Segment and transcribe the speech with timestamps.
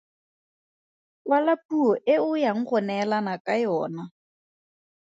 [1.25, 4.03] Kwala puo e o yang go neelana ka yona.